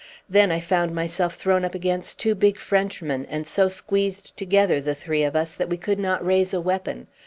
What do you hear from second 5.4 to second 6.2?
that we could